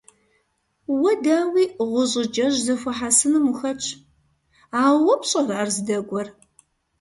[0.99, 3.87] Уэ, дауи, гъущӀыкӀэжь зэхуэхьэсыным ухэтщ;
[4.81, 6.27] ауэ уэ пщӀэрэ ар здэкӀуэр?